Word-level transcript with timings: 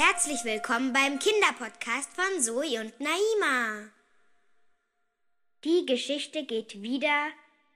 Herzlich 0.00 0.44
willkommen 0.44 0.92
beim 0.92 1.18
Kinderpodcast 1.18 2.10
von 2.14 2.40
Zoe 2.40 2.80
und 2.80 3.00
Naima. 3.00 3.88
Die 5.64 5.86
Geschichte 5.86 6.44
geht 6.44 6.82
wieder 6.82 7.30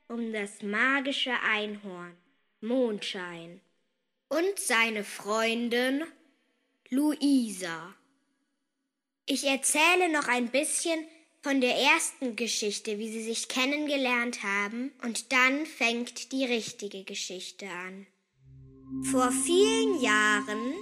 um 0.06 0.32
das 0.32 0.62
magische 0.62 1.32
Einhorn 1.42 2.16
Mondschein 2.60 3.60
und 4.28 4.56
seine 4.56 5.02
Freundin 5.02 6.04
Luisa. 6.90 7.92
Ich 9.26 9.42
erzähle 9.42 10.08
noch 10.12 10.28
ein 10.28 10.48
bisschen 10.52 11.04
von 11.40 11.60
der 11.60 11.76
ersten 11.76 12.36
Geschichte, 12.36 13.00
wie 13.00 13.10
sie 13.10 13.24
sich 13.24 13.48
kennengelernt 13.48 14.44
haben, 14.44 14.92
und 15.02 15.32
dann 15.32 15.66
fängt 15.66 16.30
die 16.30 16.44
richtige 16.44 17.02
Geschichte 17.02 17.68
an. 17.68 18.06
Vor 19.10 19.32
vielen 19.32 20.00
Jahren 20.00 20.74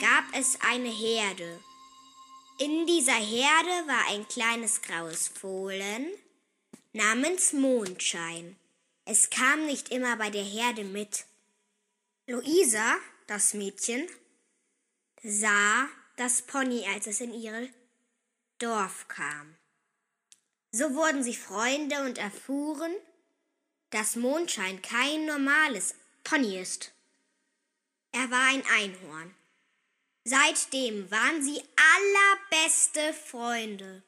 gab 0.00 0.24
es 0.32 0.58
eine 0.60 0.88
Herde. 0.88 1.60
In 2.58 2.86
dieser 2.86 3.12
Herde 3.12 3.88
war 3.88 4.08
ein 4.08 4.26
kleines 4.28 4.82
graues 4.82 5.28
Fohlen 5.28 6.06
namens 6.92 7.52
Mondschein. 7.52 8.56
Es 9.04 9.30
kam 9.30 9.66
nicht 9.66 9.90
immer 9.90 10.16
bei 10.16 10.30
der 10.30 10.44
Herde 10.44 10.84
mit. 10.84 11.26
Luisa, 12.26 12.96
das 13.26 13.54
Mädchen, 13.54 14.08
sah 15.22 15.88
das 16.16 16.42
Pony, 16.42 16.86
als 16.86 17.06
es 17.06 17.20
in 17.20 17.34
ihr 17.34 17.68
Dorf 18.58 19.08
kam. 19.08 19.56
So 20.70 20.94
wurden 20.94 21.22
sie 21.22 21.36
Freunde 21.36 22.04
und 22.04 22.18
erfuhren, 22.18 22.94
dass 23.90 24.16
Mondschein 24.16 24.80
kein 24.82 25.26
normales 25.26 25.94
Pony 26.24 26.58
ist. 26.58 26.92
Er 28.12 28.30
war 28.30 28.46
ein 28.48 28.64
Einhorn. 28.66 29.34
Seitdem 30.26 31.10
waren 31.10 31.42
sie 31.42 31.60
allerbeste 31.76 33.12
Freunde 33.12 34.02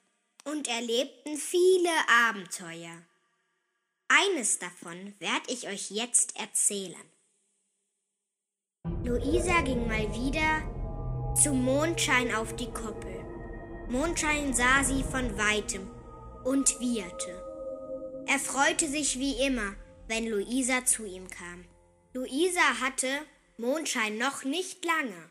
und 0.45 0.67
erlebten 0.67 1.37
viele 1.37 1.91
Abenteuer. 2.29 3.03
Eines 4.09 4.59
davon 4.59 5.15
werde 5.19 5.53
ich 5.53 5.69
euch 5.69 5.91
jetzt 5.91 6.39
erzählen. 6.39 7.05
Luisa 9.05 9.61
ging 9.61 9.87
mal 9.87 10.11
wieder 10.15 11.35
zum 11.43 11.63
Mondschein 11.63 12.35
auf 12.35 12.57
die 12.57 12.73
Koppel. 12.73 13.25
Mondschein 13.89 14.55
sah 14.55 14.83
sie 14.85 15.03
von 15.03 15.37
weitem 15.37 15.91
und 16.45 16.81
wieherte. 16.81 17.43
Er 18.27 18.39
freute 18.39 18.89
sich 18.89 19.19
wie 19.19 19.45
immer, 19.45 19.75
wenn 20.09 20.29
Luisa 20.29 20.87
zu 20.87 21.05
ihm 21.05 21.29
kam. 21.29 21.67
Luisa 22.15 22.81
hatte 22.81 23.09
Mondschein 23.59 24.17
noch 24.17 24.45
nicht 24.45 24.85
lange. 24.85 25.31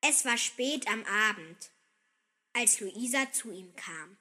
Es 0.00 0.24
war 0.24 0.38
spät 0.38 0.86
am 0.88 1.04
Abend, 1.04 1.70
als 2.52 2.80
Luisa 2.80 3.30
zu 3.32 3.50
ihm 3.50 3.74
kam. 3.76 4.16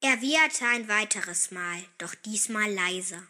Er 0.00 0.20
wieherte 0.20 0.66
ein 0.66 0.88
weiteres 0.88 1.50
Mal, 1.50 1.82
doch 1.98 2.14
diesmal 2.14 2.72
leiser. 2.72 3.26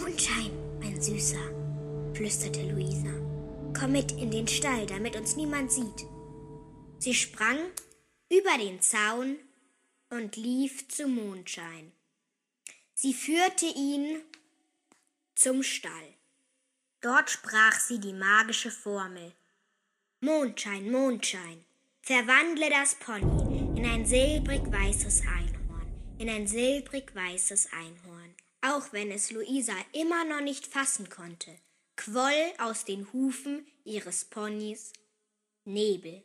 Mondschein, 0.00 0.78
mein 0.80 1.00
Süßer, 1.00 2.14
flüsterte 2.14 2.62
Luisa. 2.62 3.12
Komm 3.78 3.92
mit 3.92 4.12
in 4.12 4.30
den 4.30 4.48
Stall, 4.48 4.86
damit 4.86 5.16
uns 5.16 5.36
niemand 5.36 5.70
sieht. 5.70 6.06
Sie 6.98 7.14
sprang 7.14 7.58
über 8.30 8.56
den 8.58 8.80
Zaun 8.80 9.36
und 10.08 10.36
lief 10.36 10.88
zu 10.88 11.06
Mondschein. 11.08 11.92
Sie 12.94 13.12
führte 13.12 13.66
ihn 13.66 14.22
zum 15.34 15.62
Stall. 15.62 16.14
Dort 17.02 17.28
sprach 17.28 17.78
sie 17.78 18.00
die 18.00 18.14
magische 18.14 18.70
Formel. 18.70 19.35
Mondschein, 20.26 20.90
Mondschein, 20.90 21.64
verwandle 22.02 22.68
das 22.68 22.96
Pony 22.96 23.78
in 23.78 23.86
ein 23.86 24.04
silbrig 24.04 24.60
weißes 24.72 25.20
Einhorn, 25.20 25.86
in 26.18 26.28
ein 26.28 26.48
silbrig 26.48 27.14
weißes 27.14 27.68
Einhorn. 27.72 28.34
Auch 28.60 28.92
wenn 28.92 29.12
es 29.12 29.30
Luisa 29.30 29.76
immer 29.92 30.24
noch 30.24 30.40
nicht 30.40 30.66
fassen 30.66 31.08
konnte, 31.10 31.56
quoll 31.94 32.52
aus 32.58 32.84
den 32.84 33.06
Hufen 33.12 33.68
ihres 33.84 34.24
Ponys 34.24 34.92
Nebel. 35.64 36.24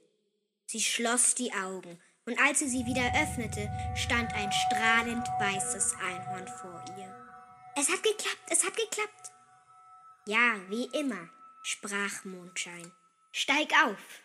Sie 0.66 0.81
schloss 0.81 1.36
die 1.36 1.54
Augen, 1.54 2.00
und 2.25 2.40
als 2.40 2.58
sie 2.58 2.70
sie 2.70 2.88
wieder 2.88 3.06
öffnete, 3.22 3.70
stand 3.96 4.34
ein 4.34 4.52
strahlend 4.52 5.28
weißes 5.40 5.94
Einhorn 5.94 6.48
vor 6.48 6.84
ihr. 6.98 7.16
Es 7.75 7.88
hat 7.88 8.02
geklappt, 8.02 8.48
es 8.50 8.66
hat 8.66 8.75
geklappt. 8.75 9.31
Ja, 10.25 10.56
wie 10.70 10.86
immer, 10.86 11.30
sprach 11.62 12.25
Mondschein. 12.25 12.92
Steig 13.31 13.72
auf! 13.86 14.22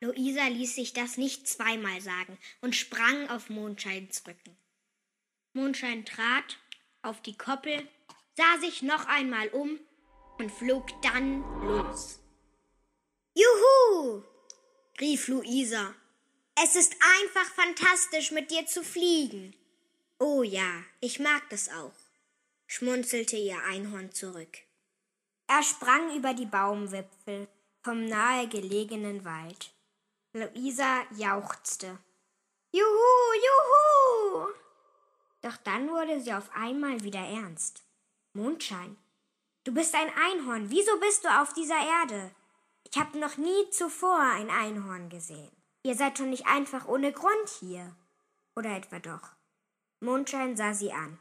Luisa 0.00 0.46
ließ 0.48 0.74
sich 0.74 0.92
das 0.92 1.16
nicht 1.16 1.48
zweimal 1.48 2.00
sagen 2.00 2.38
und 2.60 2.76
sprang 2.76 3.30
auf 3.30 3.48
Mondscheins 3.48 4.22
Rücken. 4.26 4.56
Mondschein 5.54 6.04
trat 6.04 6.58
auf 7.00 7.22
die 7.22 7.38
Koppel, 7.38 7.88
sah 8.36 8.60
sich 8.60 8.82
noch 8.82 9.06
einmal 9.06 9.48
um 9.48 9.80
und 10.38 10.50
flog 10.50 10.88
dann 11.02 11.40
los. 11.62 12.20
Juhu! 13.34 14.22
rief 15.00 15.28
Luisa. 15.28 15.94
Es 16.62 16.76
ist 16.76 16.94
einfach 17.18 17.52
fantastisch, 17.54 18.30
mit 18.30 18.50
dir 18.50 18.66
zu 18.66 18.84
fliegen. 18.84 19.54
Oh 20.18 20.42
ja, 20.42 20.84
ich 21.00 21.18
mag 21.18 21.48
das 21.50 21.68
auch, 21.68 21.94
schmunzelte 22.66 23.36
ihr 23.36 23.62
Einhorn 23.64 24.12
zurück. 24.12 24.58
Er 25.46 25.62
sprang 25.62 26.16
über 26.16 26.32
die 26.34 26.46
Baumwipfel 26.46 27.48
vom 27.84 28.06
nahegelegenen 28.06 29.26
Wald. 29.26 29.74
Luisa 30.32 31.02
jauchzte. 31.16 31.98
Juhu, 32.72 33.34
juhu! 33.46 34.48
Doch 35.42 35.58
dann 35.58 35.90
wurde 35.90 36.18
sie 36.20 36.32
auf 36.32 36.50
einmal 36.54 37.02
wieder 37.04 37.20
ernst. 37.20 37.82
Mondschein, 38.32 38.96
du 39.64 39.74
bist 39.74 39.94
ein 39.94 40.10
Einhorn. 40.16 40.70
Wieso 40.70 40.98
bist 40.98 41.24
du 41.24 41.28
auf 41.28 41.52
dieser 41.52 41.78
Erde? 41.78 42.30
Ich 42.90 42.98
habe 42.98 43.18
noch 43.18 43.36
nie 43.36 43.70
zuvor 43.70 44.18
ein 44.18 44.48
Einhorn 44.48 45.10
gesehen. 45.10 45.52
Ihr 45.82 45.94
seid 45.94 46.16
schon 46.16 46.30
nicht 46.30 46.46
einfach 46.46 46.88
ohne 46.88 47.12
Grund 47.12 47.48
hier. 47.60 47.94
Oder 48.56 48.76
etwa 48.76 48.98
doch? 48.98 49.32
Mondschein 50.00 50.56
sah 50.56 50.72
sie 50.72 50.92
an. 50.92 51.18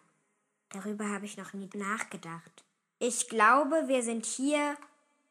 Darüber 0.70 1.10
habe 1.10 1.26
ich 1.26 1.36
noch 1.36 1.52
nie 1.52 1.70
nachgedacht. 1.74 2.64
Ich 3.00 3.28
glaube, 3.28 3.90
wir 3.90 4.02
sind 4.02 4.26
hier, 4.26 4.78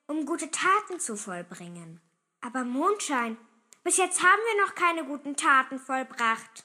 um 0.06 0.26
gute 0.26 0.50
Taten 0.50 1.00
zu 1.00 1.16
vollbringen. 1.16 2.00
Aber 2.40 2.64
Mondschein, 2.64 3.36
bis 3.84 3.96
jetzt 3.96 4.22
haben 4.22 4.42
wir 4.46 4.64
noch 4.64 4.74
keine 4.74 5.04
guten 5.04 5.36
Taten 5.36 5.78
vollbracht. 5.78 6.64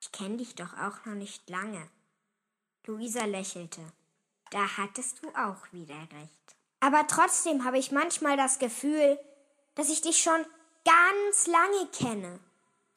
Ich 0.00 0.12
kenne 0.12 0.36
dich 0.38 0.54
doch 0.54 0.72
auch 0.74 1.04
noch 1.04 1.14
nicht 1.14 1.48
lange. 1.48 1.88
Luisa 2.86 3.24
lächelte. 3.24 3.80
Da 4.50 4.76
hattest 4.76 5.22
du 5.22 5.28
auch 5.30 5.72
wieder 5.72 5.96
recht. 5.96 6.56
Aber 6.80 7.06
trotzdem 7.06 7.64
habe 7.64 7.78
ich 7.78 7.92
manchmal 7.92 8.36
das 8.36 8.58
Gefühl, 8.58 9.18
dass 9.76 9.88
ich 9.88 10.00
dich 10.00 10.20
schon 10.22 10.44
ganz 10.84 11.46
lange 11.46 11.86
kenne. 11.92 12.40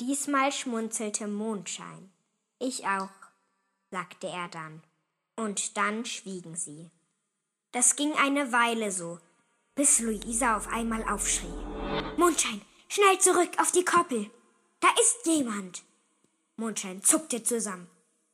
Diesmal 0.01 0.51
schmunzelte 0.51 1.27
Mondschein. 1.27 2.11
Ich 2.59 2.87
auch, 2.87 3.09
sagte 3.91 4.27
er 4.27 4.47
dann. 4.49 4.83
Und 5.35 5.77
dann 5.77 6.05
schwiegen 6.05 6.55
sie. 6.55 6.89
Das 7.71 7.95
ging 7.95 8.13
eine 8.13 8.51
Weile 8.51 8.91
so, 8.91 9.19
bis 9.75 9.99
Luisa 9.99 10.55
auf 10.55 10.67
einmal 10.69 11.03
aufschrie. 11.03 11.53
Mondschein, 12.17 12.61
schnell 12.87 13.19
zurück 13.19 13.51
auf 13.59 13.71
die 13.71 13.85
Koppel. 13.85 14.29
Da 14.79 14.87
ist 15.01 15.25
jemand. 15.25 15.83
Mondschein 16.55 17.03
zuckte 17.03 17.43
zusammen. 17.43 17.87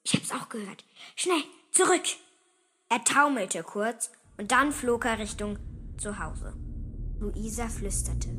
Ich 0.04 0.14
hab's 0.14 0.32
auch 0.32 0.50
gehört. 0.50 0.86
Schnell, 1.16 1.44
zurück. 1.72 2.04
Er 2.90 3.04
taumelte 3.04 3.64
kurz 3.64 4.12
und 4.38 4.52
dann 4.52 4.72
flog 4.72 5.06
er 5.06 5.20
Richtung 5.20 5.58
zu 5.98 6.20
Hause. 6.20 6.54
Luisa 7.20 7.68
flüsterte. 7.68 8.30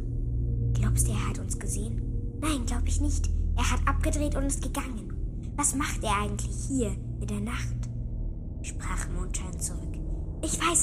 Glaubst 0.75 1.07
du, 1.07 1.13
er 1.13 1.29
hat 1.29 1.39
uns 1.39 1.59
gesehen? 1.59 2.39
Nein, 2.41 2.67
glaub 2.67 2.87
ich 2.87 3.01
nicht. 3.01 3.29
Er 3.57 3.71
hat 3.71 3.81
abgedreht 3.87 4.35
und 4.35 4.47
ist 4.47 4.63
gegangen. 4.63 5.53
Was 5.57 5.75
macht 5.75 6.03
er 6.03 6.17
eigentlich 6.17 6.67
hier 6.69 6.89
in 7.21 7.27
der 7.27 7.41
Nacht? 7.41 7.77
sprach 8.63 9.09
Mondschein 9.09 9.61
zurück. 9.61 9.92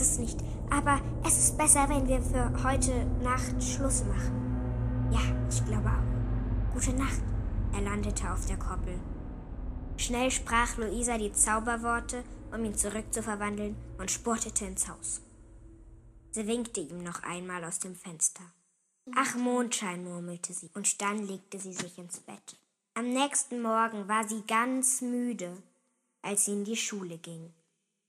Es 0.02 0.18
nicht, 0.18 0.40
aber 0.70 1.02
es 1.26 1.38
ist 1.38 1.58
besser, 1.58 1.90
wenn 1.90 2.08
wir 2.08 2.22
für 2.22 2.64
heute 2.64 3.06
Nacht 3.22 3.62
Schluss 3.62 4.06
machen. 4.06 5.10
Ja, 5.12 5.20
ich 5.50 5.66
glaube 5.66 5.90
auch. 5.90 6.74
Gute 6.74 6.94
Nacht. 6.94 7.22
Er 7.74 7.82
landete 7.82 8.32
auf 8.32 8.46
der 8.46 8.58
Koppel. 8.58 8.98
Schnell 9.98 10.32
sprach 10.32 10.78
Luisa 10.78 11.18
die 11.18 11.34
Zauberworte, 11.34 12.24
um 12.54 12.64
ihn 12.64 12.76
zurückzuverwandeln, 12.76 13.76
und 13.98 14.10
spurtete 14.10 14.66
ins 14.66 14.88
Haus. 14.88 15.22
Sie 16.32 16.48
winkte 16.48 16.80
ihm 16.80 17.04
noch 17.04 17.24
einmal 17.24 17.66
aus 17.66 17.80
dem 17.80 17.96
Fenster. 17.96 18.44
Ach, 19.16 19.36
Mondschein, 19.36 20.06
murmelte 20.06 20.54
sie, 20.54 20.70
und 20.76 21.02
dann 21.02 21.28
legte 21.28 21.60
sie 21.60 21.74
sich 21.74 21.98
ins 21.98 22.22
Bett. 22.22 22.58
Am 22.94 23.10
nächsten 23.10 23.62
Morgen 23.62 24.08
war 24.08 24.26
sie 24.28 24.44
ganz 24.48 25.02
müde, 25.02 25.62
als 26.22 26.46
sie 26.46 26.54
in 26.54 26.64
die 26.64 26.78
Schule 26.78 27.18
ging. 27.18 27.54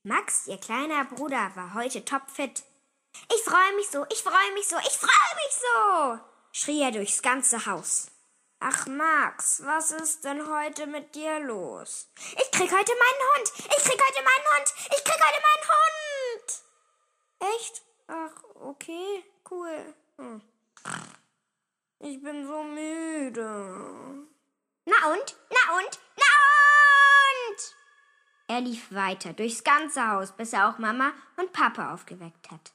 Max, 0.02 0.46
ihr 0.46 0.56
kleiner 0.56 1.04
Bruder, 1.04 1.52
war 1.56 1.74
heute 1.74 2.02
topfit. 2.02 2.64
Ich 3.34 3.42
freue 3.44 3.76
mich 3.76 3.90
so, 3.90 4.06
ich 4.10 4.22
freue 4.22 4.52
mich 4.54 4.66
so, 4.66 4.78
ich 4.78 4.96
freue 4.96 5.34
mich 5.36 5.54
so, 5.60 6.18
schrie 6.52 6.82
er 6.82 6.90
durchs 6.90 7.20
ganze 7.20 7.66
Haus. 7.66 8.06
Ach, 8.60 8.86
Max, 8.86 9.60
was 9.62 9.90
ist 9.90 10.24
denn 10.24 10.48
heute 10.48 10.86
mit 10.86 11.14
dir 11.14 11.40
los? 11.40 12.08
Ich 12.16 12.50
krieg 12.50 12.72
heute 12.72 12.92
meinen 12.92 13.22
Hund! 13.36 13.52
Ich 13.56 13.84
krieg 13.84 14.00
heute 14.00 14.22
meinen 14.22 14.46
Hund! 14.56 14.74
Ich 14.90 15.04
krieg 15.04 15.20
heute 15.20 15.42
meinen 15.42 15.68
Hund! 15.68 16.62
Echt? 17.56 17.82
Ach, 18.06 18.44
okay, 18.54 19.24
cool. 19.50 19.94
Hm. 20.16 20.40
Ich 21.98 22.22
bin 22.22 22.46
so 22.46 22.62
müde. 22.62 24.26
Na 24.86 25.12
und? 25.12 25.36
Na 25.50 25.76
und? 25.76 25.98
Er 28.50 28.62
lief 28.62 28.92
weiter 28.92 29.32
durchs 29.32 29.62
ganze 29.62 30.08
Haus, 30.08 30.32
bis 30.32 30.52
er 30.52 30.68
auch 30.68 30.78
Mama 30.78 31.12
und 31.36 31.52
Papa 31.52 31.94
aufgeweckt 31.94 32.50
hat. 32.50 32.72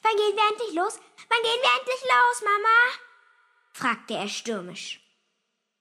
Wann 0.00 0.16
gehen 0.16 0.34
wir 0.34 0.50
endlich 0.50 0.72
los? 0.72 0.98
Wann 1.28 1.42
gehen 1.42 1.60
wir 1.60 1.78
endlich 1.78 2.02
los, 2.02 2.42
Mama? 2.42 2.98
fragte 3.74 4.14
er 4.14 4.28
stürmisch. 4.28 5.02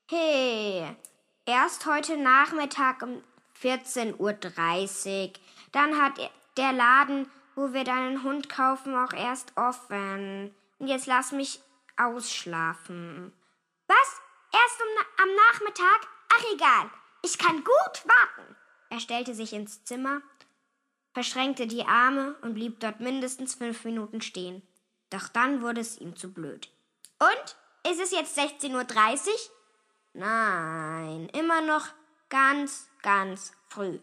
Hey, 0.09 0.97
erst 1.45 1.85
heute 1.85 2.17
Nachmittag 2.17 3.03
um 3.03 3.23
14.30 3.61 4.17
Uhr. 4.17 5.33
Dann 5.71 6.01
hat 6.01 6.19
der 6.57 6.73
Laden, 6.73 7.31
wo 7.55 7.71
wir 7.71 7.85
deinen 7.85 8.23
Hund 8.23 8.49
kaufen, 8.49 8.97
auch 8.97 9.13
erst 9.13 9.55
offen. 9.55 10.53
Und 10.77 10.87
jetzt 10.89 11.07
lass 11.07 11.31
mich 11.31 11.61
ausschlafen. 11.95 13.31
Was? 13.87 14.21
Erst 14.51 14.81
um, 14.81 15.23
am 15.23 15.35
Nachmittag? 15.35 16.07
Ach 16.37 16.43
egal, 16.53 16.89
ich 17.21 17.37
kann 17.37 17.63
gut 17.63 18.03
warten. 18.03 18.57
Er 18.91 18.99
stellte 18.99 19.33
sich 19.33 19.53
ins 19.53 19.85
Zimmer, 19.85 20.21
verschränkte 21.13 21.65
die 21.65 21.85
Arme 21.85 22.35
und 22.41 22.55
blieb 22.55 22.81
dort 22.81 22.99
mindestens 22.99 23.55
fünf 23.55 23.85
Minuten 23.85 24.21
stehen. 24.21 24.61
Doch 25.09 25.29
dann 25.29 25.61
wurde 25.61 25.79
es 25.79 25.97
ihm 25.97 26.17
zu 26.17 26.33
blöd. 26.33 26.69
Und? 27.17 27.55
Ist 27.89 28.01
es 28.01 28.11
jetzt 28.11 28.37
16.30 28.37 28.73
Uhr? 28.73 29.33
Nein, 30.13 31.29
immer 31.29 31.61
noch 31.61 31.87
ganz, 32.27 32.89
ganz 33.01 33.53
früh. 33.69 33.97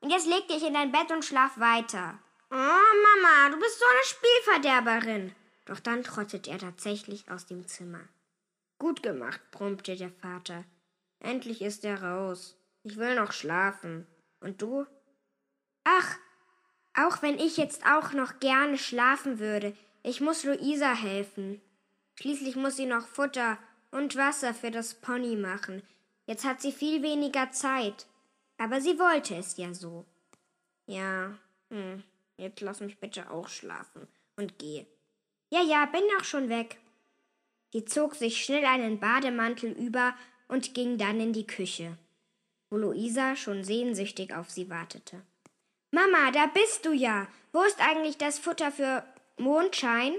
Und 0.00 0.10
jetzt 0.10 0.26
leg 0.26 0.48
dich 0.48 0.66
in 0.66 0.72
dein 0.72 0.90
Bett 0.90 1.10
und 1.10 1.24
schlaf 1.24 1.58
weiter. 1.60 2.18
Oh, 2.50 2.54
Mama, 2.54 3.50
du 3.50 3.58
bist 3.60 3.78
so 3.78 3.84
eine 3.84 4.04
Spielverderberin. 4.04 5.34
Doch 5.66 5.80
dann 5.80 6.02
trottet 6.02 6.48
er 6.48 6.58
tatsächlich 6.58 7.30
aus 7.30 7.44
dem 7.44 7.68
Zimmer. 7.68 8.08
Gut 8.78 9.02
gemacht, 9.02 9.40
brummte 9.50 9.96
der 9.96 10.10
Vater. 10.10 10.64
Endlich 11.18 11.60
ist 11.60 11.84
er 11.84 12.02
raus. 12.02 12.56
Ich 12.82 12.96
will 12.96 13.14
noch 13.14 13.32
schlafen. 13.32 14.06
Und 14.40 14.62
du? 14.62 14.86
Ach, 15.84 16.16
auch 16.94 17.22
wenn 17.22 17.38
ich 17.38 17.56
jetzt 17.56 17.84
auch 17.86 18.12
noch 18.12 18.40
gerne 18.40 18.78
schlafen 18.78 19.38
würde, 19.38 19.76
ich 20.02 20.20
muss 20.20 20.44
Luisa 20.44 20.94
helfen. 20.94 21.60
Schließlich 22.14 22.56
muss 22.56 22.76
sie 22.76 22.86
noch 22.86 23.06
Futter 23.06 23.58
und 23.90 24.16
Wasser 24.16 24.54
für 24.54 24.70
das 24.70 24.94
Pony 24.94 25.36
machen. 25.36 25.82
Jetzt 26.26 26.44
hat 26.44 26.60
sie 26.60 26.72
viel 26.72 27.02
weniger 27.02 27.50
Zeit. 27.50 28.06
Aber 28.58 28.80
sie 28.80 28.98
wollte 28.98 29.36
es 29.36 29.56
ja 29.56 29.72
so. 29.72 30.04
Ja, 30.86 31.38
hm, 31.70 32.02
jetzt 32.36 32.60
lass 32.60 32.80
mich 32.80 32.98
bitte 32.98 33.30
auch 33.30 33.48
schlafen 33.48 34.06
und 34.36 34.58
geh. 34.58 34.86
Ja, 35.50 35.62
ja, 35.62 35.86
bin 35.86 36.02
auch 36.18 36.24
schon 36.24 36.48
weg. 36.48 36.78
Sie 37.72 37.84
zog 37.84 38.14
sich 38.14 38.44
schnell 38.44 38.64
einen 38.64 39.00
Bademantel 39.00 39.70
über 39.72 40.14
und 40.48 40.74
ging 40.74 40.98
dann 40.98 41.20
in 41.20 41.32
die 41.32 41.46
Küche, 41.46 41.96
wo 42.70 42.76
Luisa 42.76 43.36
schon 43.36 43.64
sehnsüchtig 43.64 44.34
auf 44.34 44.50
sie 44.50 44.70
wartete. 44.70 45.22
Mama, 45.90 46.30
da 46.30 46.46
bist 46.46 46.86
du 46.86 46.92
ja. 46.92 47.26
Wo 47.52 47.62
ist 47.62 47.80
eigentlich 47.80 48.16
das 48.16 48.38
Futter 48.38 48.70
für 48.70 49.04
Mondschein? 49.36 50.14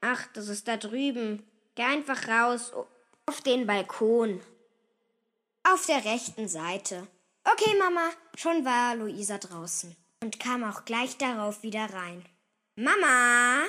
Ach, 0.00 0.26
das 0.32 0.48
ist 0.48 0.68
da 0.68 0.76
drüben. 0.76 1.42
Geh 1.74 1.82
einfach 1.82 2.28
raus 2.28 2.72
auf 3.26 3.40
den 3.40 3.66
Balkon. 3.66 4.40
Auf 5.64 5.86
der 5.86 6.04
rechten 6.04 6.48
Seite. 6.48 7.06
Okay, 7.44 7.76
Mama. 7.78 8.10
Schon 8.36 8.64
war 8.64 8.94
Luisa 8.94 9.38
draußen 9.38 9.96
und 10.22 10.38
kam 10.38 10.62
auch 10.62 10.84
gleich 10.84 11.16
darauf 11.18 11.62
wieder 11.62 11.92
rein. 11.92 12.24
Mama? 12.76 13.64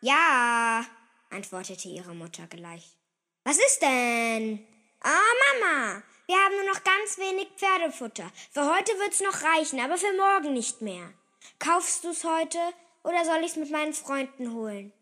Ja, 0.00 0.86
antwortete 1.30 1.88
ihre 1.88 2.14
Mutter 2.14 2.46
gleich. 2.46 2.96
Was 3.44 3.58
ist 3.58 3.80
denn? 3.82 4.64
Ah, 5.00 5.08
oh, 5.08 5.60
Mama, 5.60 6.02
wir 6.26 6.36
haben 6.36 6.56
nur 6.56 6.74
noch 6.74 6.84
ganz 6.84 7.18
wenig 7.18 7.48
Pferdefutter. 7.56 8.30
Für 8.52 8.66
heute 8.74 8.92
wird's 8.98 9.20
noch 9.20 9.42
reichen, 9.42 9.80
aber 9.80 9.96
für 9.96 10.12
morgen 10.16 10.52
nicht 10.54 10.82
mehr. 10.82 11.12
Kaufst 11.58 12.04
du's 12.04 12.24
heute 12.24 12.58
oder 13.04 13.24
soll 13.24 13.44
ich's 13.44 13.56
mit 13.56 13.70
meinen 13.70 13.94
Freunden 13.94 14.52
holen? 14.52 14.92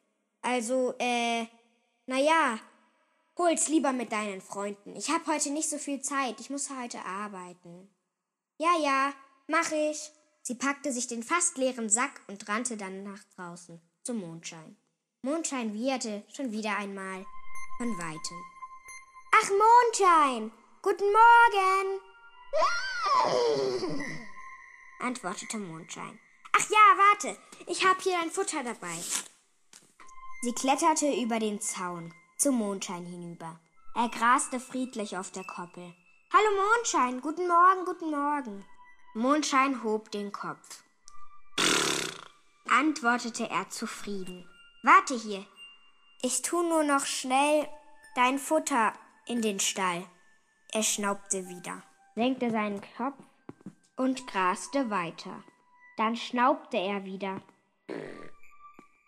Also, 0.43 0.95
äh, 0.99 1.47
na 2.07 2.19
ja, 2.19 2.59
Hol's 3.37 3.67
lieber 3.69 3.93
mit 3.93 4.13
deinen 4.13 4.41
Freunden. 4.41 4.95
Ich 4.95 5.11
habe 5.11 5.27
heute 5.27 5.51
nicht 5.51 5.69
so 5.69 5.79
viel 5.79 6.01
Zeit. 6.01 6.39
Ich 6.39 6.51
muss 6.51 6.71
heute 6.71 7.05
arbeiten. 7.05 7.93
Ja, 8.59 8.79
ja, 8.81 9.13
mach 9.49 9.73
ich. 9.73 10.13
Sie 10.43 10.55
packte 10.55 10.93
sich 10.93 11.09
den 11.09 11.23
fast 11.23 11.57
leeren 11.57 11.89
Sack 11.89 12.21
und 12.29 12.49
rannte 12.49 12.77
dann 12.77 13.03
nach 13.03 13.25
draußen 13.35 13.81
zum 14.05 14.21
Mondschein. 14.21 14.77
Mondschein 15.23 15.73
wieherte 15.75 16.23
schon 16.33 16.53
wieder 16.53 16.77
einmal 16.77 17.25
von 17.79 17.89
weitem. 17.99 18.45
Ach, 19.33 19.51
Mondschein! 19.51 20.53
Guten 20.85 21.07
Morgen! 21.07 21.99
antwortete 25.01 25.57
Mondschein. 25.57 26.21
Ach 26.53 26.69
ja, 26.69 26.77
warte, 26.77 27.39
ich 27.67 27.87
hab 27.87 28.03
hier 28.03 28.19
ein 28.21 28.31
Futter 28.31 28.63
dabei. 28.63 28.95
Sie 30.43 30.53
kletterte 30.53 31.11
über 31.11 31.39
den 31.39 31.59
Zaun 31.59 32.13
zum 32.37 32.57
Mondschein 32.57 33.07
hinüber. 33.07 33.59
Er 33.95 34.11
graste 34.11 34.61
friedlich 34.61 35.17
auf 35.17 35.31
der 35.31 35.45
Koppel. 35.45 35.95
Hallo 36.31 36.51
Mondschein, 36.75 37.23
guten 37.23 37.49
Morgen, 37.49 37.87
guten 37.87 38.11
Morgen. 38.11 38.67
Mondschein 39.15 39.83
hob 39.83 40.11
den 40.11 40.33
Kopf. 40.33 40.83
antwortete 42.69 43.49
er 43.49 43.71
zufrieden. 43.71 44.47
Warte 44.83 45.15
hier. 45.15 45.47
Ich 46.21 46.43
tu 46.43 46.63
nur 46.63 46.85
noch 46.85 47.07
schnell 47.07 47.67
dein 48.17 48.39
Futter 48.39 48.93
in 49.25 49.41
den 49.41 49.61
Stall. 49.61 50.07
Er 50.77 50.83
schnaubte 50.83 51.49
wieder, 51.49 51.85
senkte 52.17 52.51
seinen 52.51 52.81
Kopf 52.97 53.15
und 53.97 54.27
graste 54.27 54.91
weiter. 54.91 55.45
Dann 55.97 56.17
schnaubte 56.17 56.77
er 56.79 57.05
wieder. 57.05 57.41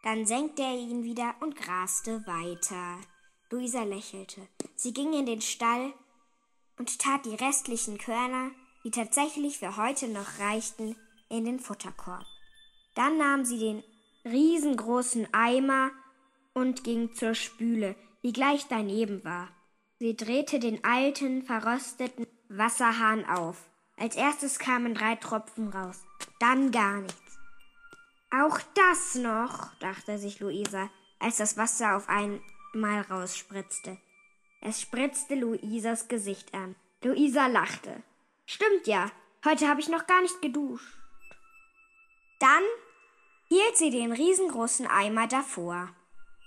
Dann 0.04 0.26
senkte 0.26 0.62
er 0.62 0.76
ihn 0.76 1.02
wieder 1.02 1.34
und 1.40 1.56
graste 1.56 2.24
weiter. 2.24 3.00
Luisa 3.50 3.82
lächelte. 3.82 4.46
Sie 4.76 4.94
ging 4.94 5.12
in 5.12 5.26
den 5.26 5.40
Stall 5.40 5.92
und 6.78 7.00
tat 7.00 7.26
die 7.26 7.34
restlichen 7.34 7.98
Körner, 7.98 8.52
die 8.84 8.92
tatsächlich 8.92 9.58
für 9.58 9.76
heute 9.76 10.06
noch 10.06 10.38
reichten, 10.38 10.94
in 11.28 11.46
den 11.46 11.58
Futterkorb. 11.58 12.26
Dann 12.94 13.18
nahm 13.18 13.44
sie 13.44 13.58
den 13.58 13.82
riesengroßen 14.24 15.34
Eimer 15.34 15.90
und 16.54 16.84
ging 16.84 17.12
zur 17.16 17.34
Spüle, 17.34 17.96
die 18.22 18.32
gleich 18.32 18.68
daneben 18.68 19.24
war. 19.24 19.48
Sie 19.98 20.14
drehte 20.14 20.58
den 20.58 20.84
alten, 20.84 21.42
verrosteten 21.42 22.26
Wasserhahn 22.48 23.24
auf. 23.24 23.56
Als 23.96 24.14
erstes 24.14 24.58
kamen 24.58 24.94
drei 24.94 25.16
Tropfen 25.16 25.70
raus, 25.70 26.04
dann 26.38 26.70
gar 26.70 27.00
nichts. 27.00 27.38
Auch 28.30 28.60
das 28.74 29.14
noch, 29.14 29.72
dachte 29.78 30.18
sich 30.18 30.38
Luisa, 30.40 30.90
als 31.18 31.38
das 31.38 31.56
Wasser 31.56 31.96
auf 31.96 32.10
einen 32.10 32.42
mal 32.74 33.00
rausspritzte. 33.00 33.96
Es 34.60 34.82
spritzte 34.82 35.34
Luisas 35.34 36.08
Gesicht 36.08 36.52
an. 36.52 36.76
Luisa 37.02 37.46
lachte. 37.46 38.02
Stimmt 38.44 38.86
ja, 38.86 39.10
heute 39.46 39.66
habe 39.66 39.80
ich 39.80 39.88
noch 39.88 40.06
gar 40.06 40.20
nicht 40.20 40.42
geduscht. 40.42 40.98
Dann 42.38 42.62
hielt 43.48 43.76
sie 43.78 43.90
den 43.90 44.12
riesengroßen 44.12 44.86
Eimer 44.86 45.26
davor. 45.26 45.88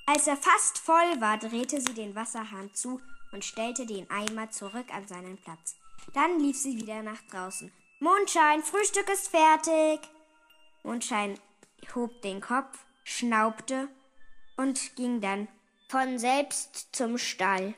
Als 0.06 0.28
er 0.28 0.38
fast 0.38 0.78
voll 0.78 1.20
war, 1.20 1.40
drehte 1.40 1.82
sie 1.82 1.94
den 1.96 2.14
Wasserhahn 2.14 2.74
zu 2.76 3.02
und 3.32 3.46
stellte 3.46 3.86
den 3.86 4.10
Eimer 4.10 4.50
zurück 4.50 4.94
an 4.94 5.08
seinen 5.08 5.38
Platz. 5.38 5.76
Dann 6.14 6.40
lief 6.40 6.58
sie 6.58 6.78
wieder 6.78 7.04
nach 7.04 7.22
draußen. 7.32 7.72
Mondschein, 8.00 8.64
Frühstück 8.64 9.10
ist 9.10 9.30
fertig. 9.30 10.00
Mondschein 10.84 11.40
hob 11.94 12.22
den 12.22 12.42
Kopf, 12.42 12.86
schnaubte 13.04 13.90
und 14.58 14.96
ging 14.96 15.22
dann 15.22 15.48
von 15.90 16.20
selbst 16.20 16.90
zum 16.92 17.18
Stall. 17.18 17.74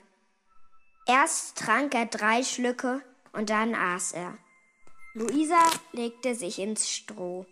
Erst 1.07 1.57
trank 1.57 1.95
er 1.95 2.05
drei 2.05 2.43
Schlücke 2.43 3.01
und 3.33 3.49
dann 3.49 3.73
aß 3.73 4.13
er. 4.13 4.37
Luisa 5.13 5.69
legte 5.91 6.35
sich 6.35 6.59
ins 6.59 6.89
Stroh. 6.89 7.45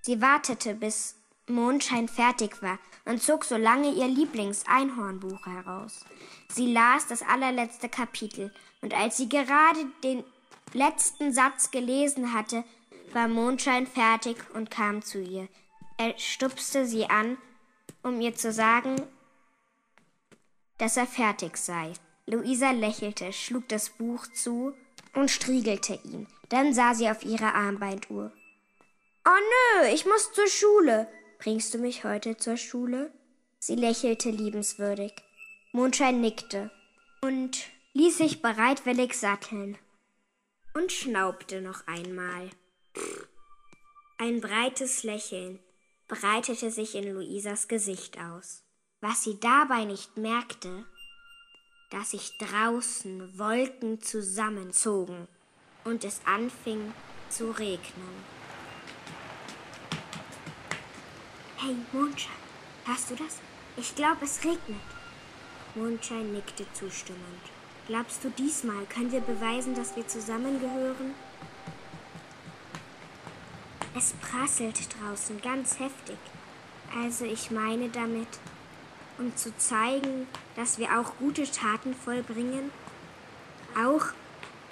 Sie 0.00 0.20
wartete, 0.20 0.74
bis 0.74 1.16
Mondschein 1.48 2.08
fertig 2.08 2.62
war 2.62 2.78
und 3.04 3.22
zog 3.22 3.44
so 3.44 3.56
lange 3.56 3.90
ihr 3.92 4.06
Lieblingseinhornbuch 4.06 5.46
heraus. 5.46 6.04
Sie 6.48 6.72
las 6.72 7.06
das 7.06 7.22
allerletzte 7.22 7.88
Kapitel, 7.88 8.52
und 8.80 8.94
als 8.94 9.16
sie 9.16 9.28
gerade 9.28 9.86
den 10.02 10.24
letzten 10.72 11.32
Satz 11.32 11.70
gelesen 11.70 12.32
hatte, 12.32 12.64
war 13.12 13.28
Mondschein 13.28 13.86
fertig 13.86 14.36
und 14.54 14.70
kam 14.70 15.02
zu 15.02 15.20
ihr. 15.20 15.48
Er 15.98 16.18
stupste 16.18 16.86
sie 16.86 17.08
an 17.08 17.36
um 18.02 18.20
ihr 18.20 18.34
zu 18.34 18.52
sagen, 18.52 18.96
dass 20.78 20.96
er 20.96 21.06
fertig 21.06 21.56
sei. 21.56 21.92
Luisa 22.26 22.70
lächelte, 22.70 23.32
schlug 23.32 23.68
das 23.68 23.90
Buch 23.90 24.26
zu 24.28 24.74
und 25.14 25.30
striegelte 25.30 25.98
ihn. 26.04 26.26
Dann 26.48 26.74
sah 26.74 26.94
sie 26.94 27.08
auf 27.08 27.24
ihre 27.24 27.54
Armbeinduhr. 27.54 28.32
Oh 29.24 29.80
nö, 29.80 29.88
ich 29.88 30.06
muss 30.06 30.32
zur 30.32 30.48
Schule. 30.48 31.08
Bringst 31.42 31.74
du 31.74 31.78
mich 31.78 32.04
heute 32.04 32.36
zur 32.36 32.56
Schule? 32.56 33.10
Sie 33.58 33.74
lächelte 33.74 34.30
liebenswürdig. 34.30 35.12
Mondschein 35.72 36.20
nickte 36.20 36.70
und 37.20 37.64
ließ 37.94 38.18
sich 38.18 38.42
bereitwillig 38.42 39.18
satteln 39.18 39.76
und 40.74 40.92
schnaubte 40.92 41.60
noch 41.60 41.84
einmal. 41.88 42.48
Ein 44.18 44.40
breites 44.40 45.02
Lächeln 45.02 45.58
breitete 46.06 46.70
sich 46.70 46.94
in 46.94 47.12
Luisas 47.12 47.66
Gesicht 47.66 48.20
aus. 48.20 48.62
Was 49.00 49.24
sie 49.24 49.40
dabei 49.40 49.84
nicht 49.84 50.16
merkte, 50.16 50.84
dass 51.90 52.12
sich 52.12 52.38
draußen 52.38 53.36
Wolken 53.36 54.00
zusammenzogen 54.00 55.26
und 55.82 56.04
es 56.04 56.20
anfing 56.24 56.94
zu 57.30 57.50
regnen. 57.50 58.41
Hey, 61.64 61.76
Mondschein, 61.92 62.32
hörst 62.86 63.08
du 63.08 63.14
das? 63.14 63.38
Ich 63.76 63.94
glaube, 63.94 64.24
es 64.24 64.42
regnet. 64.42 64.80
Mondschein 65.76 66.32
nickte 66.32 66.66
zustimmend. 66.72 67.22
Glaubst 67.86 68.24
du, 68.24 68.30
diesmal 68.30 68.84
können 68.86 69.12
wir 69.12 69.20
beweisen, 69.20 69.72
dass 69.76 69.94
wir 69.94 70.04
zusammengehören? 70.08 71.14
Es 73.96 74.12
prasselt 74.14 74.88
draußen 74.98 75.40
ganz 75.40 75.78
heftig. 75.78 76.16
Also 77.00 77.26
ich 77.26 77.52
meine 77.52 77.90
damit, 77.90 78.40
um 79.18 79.36
zu 79.36 79.56
zeigen, 79.56 80.26
dass 80.56 80.78
wir 80.78 80.98
auch 80.98 81.16
gute 81.20 81.48
Taten 81.48 81.94
vollbringen. 81.94 82.72
Auch 83.76 84.06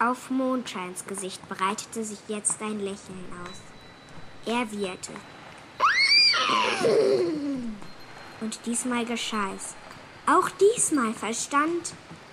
auf 0.04 0.28
Mondscheins 0.30 1.06
Gesicht 1.06 1.49
breitete 1.49 2.02
sich 2.02 2.18
jetzt 2.26 2.61
ein 2.61 2.80
Lächeln 2.80 3.32
aus. 3.44 3.61
Er 4.44 4.73
wieherte. 4.73 5.12
Und 8.41 8.61
diesmal 8.67 9.05
geschah 9.05 9.53
es. 9.57 9.75
Auch 10.27 10.49
diesmal 10.51 11.13
verstand 11.13 11.93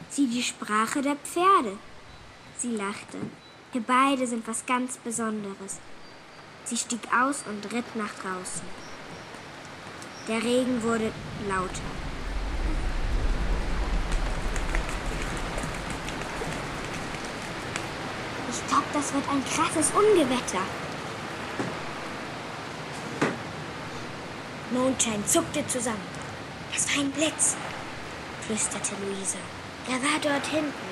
sie 0.09 0.27
die 0.27 0.43
Sprache 0.43 1.01
der 1.01 1.15
Pferde. 1.15 1.77
Sie 2.57 2.75
lachte. 2.75 3.17
Wir 3.73 3.81
beide 3.81 4.25
sind 4.25 4.47
was 4.47 4.65
ganz 4.65 4.97
Besonderes. 4.97 5.79
Sie 6.63 6.77
stieg 6.77 7.01
aus 7.13 7.43
und 7.47 7.71
ritt 7.73 7.95
nach 7.95 8.13
draußen. 8.15 8.67
Der 10.27 10.43
Regen 10.43 10.81
wurde 10.83 11.11
lauter. 11.47 11.81
Ich 18.49 18.67
glaube, 18.67 18.85
das 18.93 19.13
wird 19.13 19.23
ein 19.29 19.43
krasses 19.45 19.91
Ungewetter. 19.91 20.86
Mondschein 24.77 25.25
zuckte 25.25 25.65
zusammen. 25.65 26.07
Das 26.71 26.87
war 26.87 27.03
ein 27.03 27.11
Blitz, 27.11 27.55
flüsterte 28.45 28.93
Luisa. 29.01 29.39
Er 29.87 29.95
war 29.95 30.19
dort 30.21 30.45
hinten. 30.45 30.87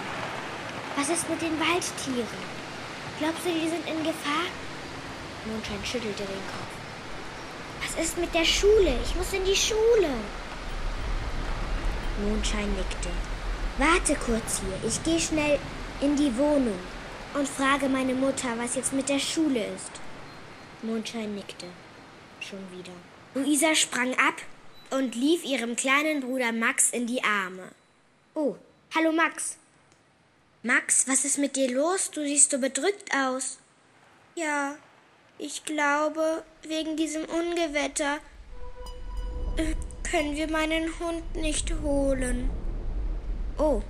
Was 0.96 1.10
ist 1.10 1.30
mit 1.30 1.39
den 1.39 1.60
Waldtieren? 1.60 2.42
Glaubst 3.20 3.46
du, 3.46 3.50
die 3.50 3.70
sind 3.70 3.88
in 3.88 4.04
Gefahr? 4.04 4.50
Mondschein 5.46 5.86
schüttelte 5.86 6.24
den 6.24 6.46
Kopf. 6.50 6.74
Was 7.84 8.04
ist 8.04 8.18
mit 8.18 8.34
der 8.34 8.46
Schule? 8.46 8.98
Ich 9.04 9.15
muss 9.15 9.34
in 9.34 9.46
die 9.46 9.56
Schule. 9.56 10.10
Mondschein 12.24 12.74
nickte. 12.74 13.10
Warte 13.77 14.15
kurz 14.15 14.62
hier. 14.62 14.89
Ich 14.89 15.04
gehe 15.04 15.20
schnell 15.20 15.60
in 16.01 16.15
die 16.15 16.36
Wohnung 16.38 16.80
und 17.36 17.48
frage 17.48 17.88
meine 17.88 18.15
Mutter, 18.15 18.48
was 18.58 18.75
jetzt 18.75 18.94
mit 18.94 19.10
der 19.10 19.20
Schule 19.20 19.63
ist. 19.75 19.92
Mondschein 20.82 21.36
nickte. 21.36 21.68
Schon 22.39 22.65
wieder. 22.72 22.94
Luisa 23.36 23.75
sprang 23.75 24.13
ab 24.13 24.42
und 24.92 25.13
lief 25.13 25.44
ihrem 25.44 25.75
kleinen 25.75 26.22
Bruder 26.22 26.51
Max 26.51 26.89
in 26.89 27.06
die 27.06 27.24
Arme. 27.24 27.70
Oh, 28.34 28.56
Hallo 28.96 29.12
Max. 29.12 29.58
Max, 30.63 31.06
was 31.06 31.25
ist 31.25 31.38
mit 31.38 31.58
dir 31.58 31.70
los? 31.70 32.12
Du 32.12 32.22
siehst 32.22 32.51
so 32.51 32.60
bedrückt 32.60 33.13
aus. 33.13 33.58
Ja, 34.36 34.77
ich 35.38 35.65
glaube, 35.65 36.44
wegen 36.63 36.96
diesem 36.96 37.25
Ungewetter 37.25 38.20
äh, 39.58 39.75
können 40.10 40.38
wir 40.38 40.50
meinen 40.50 40.98
Hund 41.00 41.36
nicht 41.36 41.74
holen. 41.84 42.50
Oh, 43.58 43.82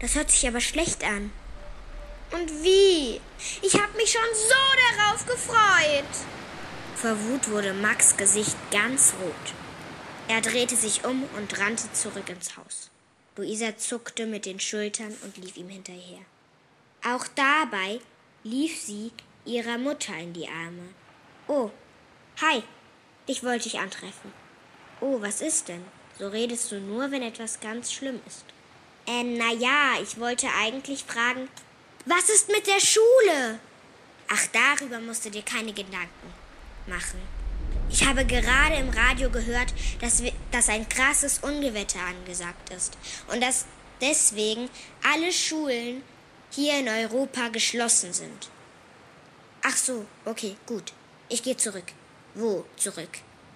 das 0.00 0.16
hört 0.16 0.32
sich 0.32 0.48
aber 0.48 0.60
schlecht 0.60 1.04
an. 1.04 1.30
Und 2.32 2.50
wie? 2.64 3.20
Ich 3.62 3.74
habe 3.74 3.96
mich 3.96 4.10
schon 4.10 4.34
so 4.34 4.98
darauf 4.98 5.24
gefreut. 5.26 6.39
Vor 7.00 7.18
Wut 7.18 7.48
wurde 7.48 7.72
Max 7.72 8.18
Gesicht 8.18 8.54
ganz 8.70 9.14
rot. 9.22 9.54
Er 10.28 10.42
drehte 10.42 10.76
sich 10.76 11.02
um 11.06 11.22
und 11.34 11.58
rannte 11.58 11.90
zurück 11.94 12.28
ins 12.28 12.58
Haus. 12.58 12.90
Luisa 13.36 13.74
zuckte 13.78 14.26
mit 14.26 14.44
den 14.44 14.60
Schultern 14.60 15.16
und 15.22 15.38
lief 15.38 15.56
ihm 15.56 15.70
hinterher. 15.70 16.20
Auch 17.02 17.26
dabei 17.34 18.00
lief 18.44 18.78
sie 18.78 19.12
ihrer 19.46 19.78
Mutter 19.78 20.14
in 20.18 20.34
die 20.34 20.46
Arme. 20.46 20.90
Oh, 21.48 21.70
hi, 22.42 22.62
ich 23.26 23.42
wollte 23.42 23.70
dich 23.70 23.78
antreffen. 23.78 24.30
Oh, 25.00 25.22
was 25.22 25.40
ist 25.40 25.68
denn? 25.68 25.82
So 26.18 26.28
redest 26.28 26.70
du 26.70 26.80
nur, 26.80 27.10
wenn 27.10 27.22
etwas 27.22 27.60
ganz 27.60 27.90
schlimm 27.90 28.20
ist. 28.26 28.44
Äh, 29.06 29.22
na 29.22 29.54
ja, 29.54 30.02
ich 30.02 30.20
wollte 30.20 30.48
eigentlich 30.54 31.04
fragen, 31.04 31.48
was 32.04 32.28
ist 32.28 32.48
mit 32.48 32.66
der 32.66 32.80
Schule? 32.80 33.58
Ach, 34.28 34.46
darüber 34.52 35.00
musst 35.00 35.24
du 35.24 35.30
dir 35.30 35.42
keine 35.42 35.72
Gedanken 35.72 36.39
machen. 36.86 37.20
Ich 37.90 38.06
habe 38.06 38.24
gerade 38.24 38.76
im 38.76 38.90
Radio 38.90 39.30
gehört, 39.30 39.74
dass, 40.00 40.22
wir, 40.22 40.32
dass 40.52 40.68
ein 40.68 40.88
krasses 40.88 41.38
Ungewetter 41.38 42.00
angesagt 42.00 42.70
ist 42.70 42.96
und 43.32 43.42
dass 43.42 43.66
deswegen 44.00 44.68
alle 45.02 45.32
Schulen 45.32 46.02
hier 46.50 46.78
in 46.78 46.88
Europa 46.88 47.48
geschlossen 47.48 48.12
sind. 48.12 48.48
Ach 49.62 49.76
so, 49.76 50.06
okay, 50.24 50.56
gut. 50.66 50.92
Ich 51.28 51.42
gehe 51.42 51.56
zurück. 51.56 51.92
Wo 52.34 52.64
zurück? 52.76 53.10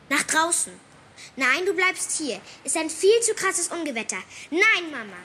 Nach 0.08 0.22
draußen. 0.22 0.72
Nein, 1.36 1.64
du 1.64 1.72
bleibst 1.74 2.18
hier. 2.18 2.40
Ist 2.64 2.76
ein 2.76 2.90
viel 2.90 3.20
zu 3.20 3.34
krasses 3.34 3.68
Ungewetter. 3.68 4.18
Nein, 4.50 4.90
Mama. 4.90 5.16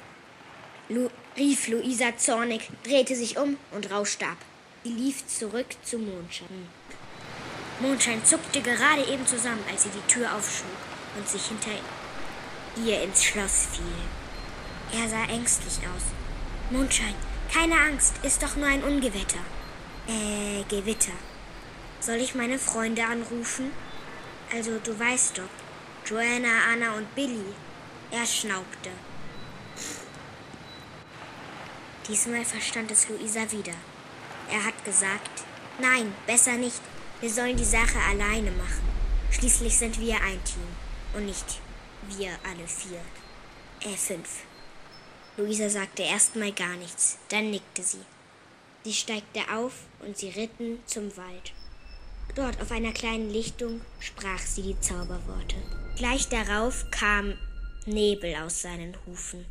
Lu 0.88 1.10
rief 1.38 1.68
Luisa 1.68 2.18
zornig, 2.18 2.70
drehte 2.84 3.16
sich 3.16 3.38
um 3.38 3.58
und 3.72 3.92
rauschte 3.92 4.26
ab. 4.26 4.38
Sie 4.84 4.90
lief 4.90 5.28
zurück 5.28 5.68
zum 5.84 6.06
Mondschein. 6.10 6.68
Mondschein 7.80 8.24
zuckte 8.26 8.62
gerade 8.62 9.06
eben 9.06 9.26
zusammen, 9.26 9.64
als 9.72 9.84
sie 9.84 9.90
die 9.90 10.14
Tür 10.14 10.36
aufschlug 10.36 10.70
und 11.18 11.28
sich 11.28 11.46
hinter 11.46 11.72
ihr 12.86 13.02
ins 13.04 13.24
Schloss 13.24 13.68
fiel. 13.72 15.00
Er 15.00 15.08
sah 15.08 15.24
ängstlich 15.26 15.80
aus. 15.88 16.04
Mondschein, 16.72 17.16
keine 17.54 17.80
Angst, 17.80 18.16
ist 18.24 18.44
doch 18.44 18.56
nur 18.56 18.68
ein 18.68 18.84
Ungewetter. 18.84 19.40
Äh, 20.08 20.64
Gewitter. 20.68 21.14
Soll 22.00 22.18
ich 22.18 22.36
meine 22.36 22.60
Freunde 22.60 23.04
anrufen? 23.06 23.72
Also, 24.54 24.80
du 24.80 24.98
weißt 24.98 25.38
doch. 25.38 26.10
Joanna, 26.10 26.50
Anna 26.74 26.96
und 26.96 27.14
Billy. 27.16 27.54
Er 28.12 28.26
schnaubte. 28.26 28.90
Diesmal 32.08 32.44
verstand 32.44 32.90
es 32.90 33.08
Luisa 33.08 33.52
wieder. 33.52 33.76
Er 34.52 34.66
hat 34.66 34.84
gesagt, 34.84 35.44
nein, 35.80 36.14
besser 36.26 36.54
nicht. 36.54 36.82
Wir 37.22 37.30
sollen 37.30 37.58
die 37.58 37.66
Sache 37.66 38.00
alleine 38.00 38.52
machen. 38.52 38.88
Schließlich 39.32 39.78
sind 39.78 40.00
wir 40.00 40.16
ein 40.16 40.42
Team 40.46 40.68
und 41.14 41.26
nicht 41.26 41.60
wir 42.08 42.30
alle 42.44 42.66
vier. 42.66 43.02
Äh, 43.82 43.98
fünf. 43.98 44.44
Luisa 45.36 45.70
sagte 45.70 46.04
erstmal 46.04 46.54
gar 46.54 46.76
nichts, 46.78 47.18
dann 47.30 47.52
nickte 47.52 47.84
sie. 47.84 48.06
Sie 48.84 48.94
steigte 48.94 49.42
auf 49.54 49.74
und 50.00 50.18
sie 50.18 50.30
ritten 50.30 50.80
zum 50.86 51.16
Wald. 51.18 51.54
Dort 52.36 52.62
auf 52.62 52.72
einer 52.72 52.94
kleinen 52.94 53.30
Lichtung 53.30 53.82
sprach 54.00 54.40
sie 54.40 54.62
die 54.62 54.80
Zauberworte. 54.80 55.56
Gleich 55.98 56.30
darauf 56.30 56.86
kam 56.90 57.38
Nebel 57.86 58.36
aus 58.36 58.62
seinen 58.62 58.96
Hufen, 59.06 59.46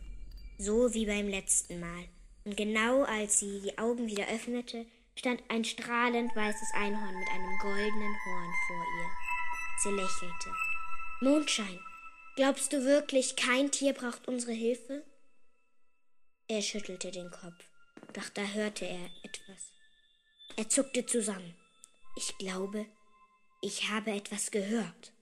so 0.59 0.95
wie 0.95 1.05
beim 1.05 1.29
letzten 1.29 1.81
Mal. 1.81 2.05
Und 2.45 2.57
genau 2.57 3.03
als 3.03 3.41
sie 3.41 3.61
die 3.63 3.77
Augen 3.77 4.07
wieder 4.07 4.27
öffnete, 4.29 4.87
stand 5.19 5.43
ein 5.49 5.65
strahlend 5.65 6.35
weißes 6.37 6.73
Einhorn 6.75 7.19
mit 7.19 7.29
einem 7.29 7.59
goldenen 7.59 8.17
Horn 8.25 8.55
vor 8.69 8.85
ihr. 8.99 9.11
Sie 9.83 9.91
lächelte. 9.91 10.55
Mondschein, 11.21 11.81
glaubst 12.37 12.73
du 12.73 12.85
wirklich, 12.85 13.35
kein 13.35 13.73
Tier 13.73 13.95
braucht 13.95 14.29
unsere 14.29 14.53
Hilfe? 14.53 15.05
Er 16.47 16.63
schüttelte 16.63 17.11
den 17.11 17.31
Kopf, 17.31 17.65
doch 18.13 18.29
da 18.31 18.43
hörte 18.43 18.87
er 18.87 19.11
etwas. 19.25 19.73
Er 20.57 20.69
zuckte 20.69 21.05
zusammen. 21.05 21.57
Ich 22.17 22.39
glaube, 22.39 22.87
ich 23.61 23.89
habe 23.91 24.13
etwas 24.13 24.53
gehört, 24.53 25.13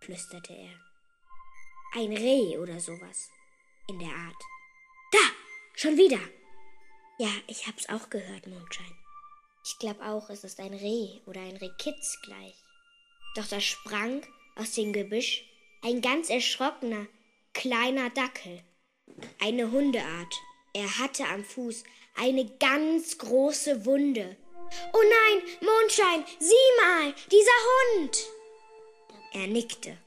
flüsterte 0.00 0.54
er. 0.54 0.74
Ein 1.94 2.12
Reh 2.12 2.58
oder 2.58 2.80
sowas. 2.80 3.30
In 3.88 3.98
der 3.98 4.10
Art. 4.10 4.42
Da! 5.12 5.18
Schon 5.76 5.96
wieder! 5.96 6.20
Ja, 7.20 7.30
ich 7.48 7.66
hab's 7.66 7.88
auch 7.88 8.10
gehört, 8.10 8.46
Mondschein. 8.46 8.96
Ich 9.64 9.76
glaube 9.80 10.04
auch, 10.04 10.30
es 10.30 10.44
ist 10.44 10.60
ein 10.60 10.72
Reh 10.72 11.20
oder 11.26 11.40
ein 11.40 11.56
Rehkitz 11.56 12.20
gleich. 12.22 12.54
Doch 13.34 13.48
da 13.48 13.60
sprang 13.60 14.22
aus 14.54 14.72
dem 14.72 14.92
Gebüsch 14.92 15.44
ein 15.82 16.00
ganz 16.00 16.30
erschrockener, 16.30 17.08
kleiner 17.54 18.10
Dackel. 18.10 18.62
Eine 19.40 19.72
Hundeart. 19.72 20.32
Er 20.74 20.98
hatte 21.00 21.24
am 21.26 21.44
Fuß 21.44 21.82
eine 22.16 22.44
ganz 22.58 23.18
große 23.18 23.84
Wunde. 23.84 24.36
Oh 24.92 25.02
nein, 25.02 25.42
Mondschein, 25.60 26.24
sieh 26.38 26.54
mal, 26.82 27.14
dieser 27.32 27.96
Hund! 27.96 28.16
Er 29.32 29.48
nickte. 29.48 29.98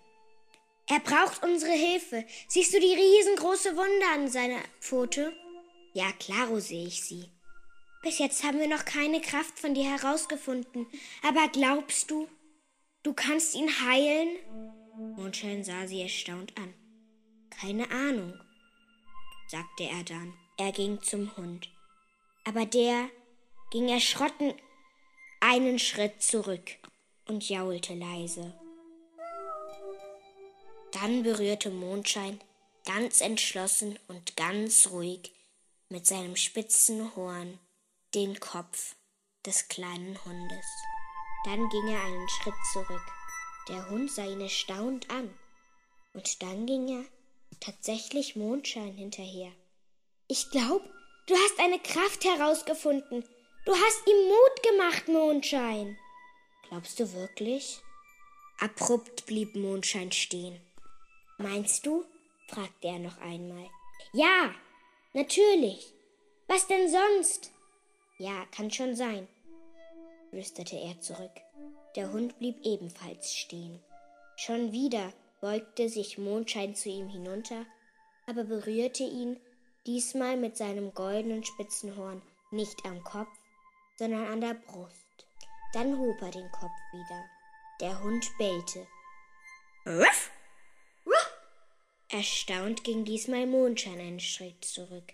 Er 0.87 0.99
braucht 0.99 1.43
unsere 1.43 1.73
Hilfe. 1.73 2.25
Siehst 2.47 2.73
du 2.73 2.79
die 2.79 2.93
riesengroße 2.93 3.75
Wunde 3.75 4.05
an 4.13 4.29
seiner 4.29 4.61
Pfote? 4.79 5.33
Ja, 5.93 6.12
klaro 6.13 6.60
sehe 6.60 6.88
ich 6.88 7.03
sie. 7.03 7.29
Bis 8.01 8.17
jetzt 8.17 8.43
haben 8.43 8.60
wir 8.60 8.67
noch 8.67 8.86
keine 8.86 9.21
Kraft 9.21 9.60
von 9.60 9.74
dir 9.74 9.83
herausgefunden. 9.83 10.88
Aber 11.27 11.48
glaubst 11.50 12.10
du, 12.10 12.27
du 13.03 13.13
kannst 13.13 13.55
ihn 13.55 13.69
heilen? 13.86 14.38
Mondschein 15.17 15.63
sah 15.63 15.86
sie 15.88 16.01
erstaunt 16.01 16.57
an. 16.57 16.74
Keine 17.50 17.89
Ahnung, 17.91 18.33
sagte 19.48 19.83
er 19.83 20.03
dann. 20.03 20.33
Er 20.57 20.71
ging 20.71 21.01
zum 21.01 21.36
Hund. 21.38 21.69
Aber 22.45 22.65
der 22.65 23.10
ging 23.71 23.89
erschrocken 23.89 24.53
einen 25.39 25.79
Schritt 25.79 26.21
zurück 26.21 26.77
und 27.27 27.50
jaulte 27.50 27.93
leise. 27.93 28.53
Dann 30.91 31.24
berührte 31.24 31.69
Mondschein 31.69 32.39
ganz 32.86 33.21
entschlossen 33.21 33.98
und 34.07 34.36
ganz 34.36 34.88
ruhig 34.91 35.31
mit 35.91 36.07
seinem 36.07 36.36
spitzen 36.36 37.15
Horn 37.15 37.60
den 38.15 38.39
Kopf 38.39 38.95
des 39.45 39.67
kleinen 39.67 40.17
Hundes. 40.24 40.65
Dann 41.45 41.69
ging 41.69 41.88
er 41.88 42.03
einen 42.03 42.29
Schritt 42.29 42.53
zurück. 42.71 43.01
Der 43.67 43.89
Hund 43.89 44.12
sah 44.12 44.25
ihn 44.25 44.41
erstaunt 44.41 45.10
an. 45.10 45.38
Und 46.13 46.41
dann 46.41 46.65
ging 46.65 46.88
er 46.88 47.05
tatsächlich 47.60 48.36
Mondschein 48.36 48.95
hinterher. 48.95 49.51
Ich 50.27 50.50
glaub, 50.50 50.81
du 51.27 51.36
hast 51.36 51.60
eine 51.60 51.79
Kraft 51.79 52.24
herausgefunden. 52.24 53.25
Du 53.65 53.74
hast 53.74 54.07
ihm 54.07 54.27
Mut 54.27 54.63
gemacht, 54.63 55.07
Mondschein. 55.07 55.98
Glaubst 56.69 57.00
du 57.00 57.13
wirklich? 57.13 57.81
Abrupt 58.60 59.25
blieb 59.25 59.55
Mondschein 59.55 60.12
stehen. 60.12 60.62
Meinst 61.38 61.86
du? 61.86 62.05
fragte 62.48 62.88
er 62.88 63.00
noch 63.00 63.17
einmal. 63.17 63.69
Ja, 64.13 64.53
natürlich. 65.13 65.93
Was 66.47 66.67
denn 66.67 66.89
sonst? 66.89 67.51
Ja, 68.17 68.45
kann 68.55 68.69
schon 68.71 68.95
sein, 68.95 69.27
flüsterte 70.29 70.77
er 70.77 70.99
zurück. 70.99 71.31
Der 71.95 72.11
Hund 72.11 72.37
blieb 72.39 72.57
ebenfalls 72.63 73.33
stehen. 73.33 73.79
Schon 74.35 74.71
wieder 74.71 75.13
beugte 75.39 75.89
sich 75.89 76.17
Mondschein 76.17 76.75
zu 76.75 76.89
ihm 76.89 77.07
hinunter, 77.07 77.65
aber 78.27 78.43
berührte 78.43 79.03
ihn 79.03 79.39
diesmal 79.85 80.37
mit 80.37 80.57
seinem 80.57 80.93
goldenen 80.93 81.43
Spitzenhorn 81.43 82.21
nicht 82.51 82.85
am 82.85 83.03
Kopf, 83.03 83.29
sondern 83.97 84.27
an 84.27 84.41
der 84.41 84.53
Brust. 84.53 85.27
Dann 85.73 85.97
hob 85.97 86.21
er 86.21 86.31
den 86.31 86.51
Kopf 86.51 86.71
wieder. 86.91 87.25
Der 87.79 88.03
Hund 88.03 88.25
bellte. 88.37 88.87
Ruff! 89.85 90.31
Erstaunt 92.11 92.83
ging 92.83 93.05
diesmal 93.05 93.47
Mondschein 93.47 93.97
einen 93.99 94.19
Schritt 94.19 94.65
zurück. 94.65 95.13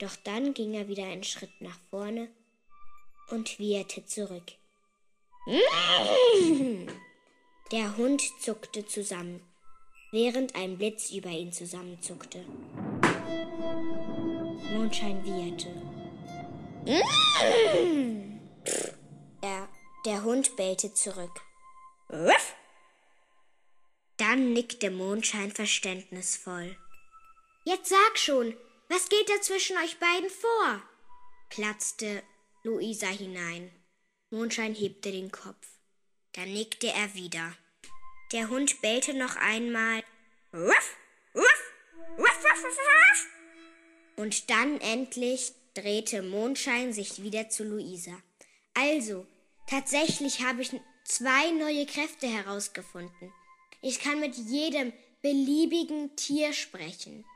Doch 0.00 0.16
dann 0.24 0.52
ging 0.52 0.74
er 0.74 0.88
wieder 0.88 1.04
einen 1.04 1.22
Schritt 1.22 1.60
nach 1.60 1.78
vorne 1.90 2.28
und 3.30 3.60
wieherte 3.60 4.04
zurück. 4.04 4.42
Der 7.70 7.96
Hund 7.96 8.20
zuckte 8.40 8.84
zusammen, 8.84 9.40
während 10.10 10.56
ein 10.56 10.76
Blitz 10.76 11.12
über 11.12 11.30
ihn 11.30 11.52
zusammenzuckte. 11.52 12.44
Mondschein 14.72 15.24
wieherte. 15.24 15.68
Der, 19.42 19.68
der 20.04 20.24
Hund 20.24 20.56
bellte 20.56 20.92
zurück. 20.94 21.40
Dann 24.16 24.52
nickte 24.52 24.90
Mondschein 24.90 25.50
verständnisvoll. 25.50 26.76
Jetzt 27.64 27.88
sag 27.88 28.18
schon, 28.18 28.56
was 28.88 29.08
geht 29.08 29.28
da 29.28 29.40
zwischen 29.40 29.76
euch 29.78 29.98
beiden 29.98 30.30
vor? 30.30 30.82
platzte 31.54 32.22
Luisa 32.64 33.06
hinein. 33.06 33.70
Mondschein 34.30 34.74
hebte 34.74 35.12
den 35.12 35.30
Kopf. 35.30 35.68
Dann 36.32 36.52
nickte 36.52 36.88
er 36.88 37.14
wieder. 37.14 37.56
Der 38.32 38.48
Hund 38.48 38.80
bellte 38.80 39.14
noch 39.14 39.36
einmal. 39.36 40.02
Ruff, 40.52 40.96
ruff, 41.34 41.72
ruff, 42.18 42.44
ruff, 42.44 42.64
ruff, 42.64 43.26
Und 44.16 44.50
dann 44.50 44.80
endlich 44.80 45.52
drehte 45.74 46.22
Mondschein 46.22 46.92
sich 46.92 47.22
wieder 47.22 47.48
zu 47.50 47.62
Luisa. 47.62 48.20
Also, 48.74 49.26
tatsächlich 49.68 50.42
habe 50.42 50.62
ich 50.62 50.72
zwei 51.04 51.52
neue 51.52 51.86
Kräfte 51.86 52.26
herausgefunden. 52.26 53.32
Ich 53.84 54.00
kann 54.00 54.18
mit 54.18 54.34
jedem 54.34 54.94
beliebigen 55.20 56.16
Tier 56.16 56.54
sprechen. 56.54 57.26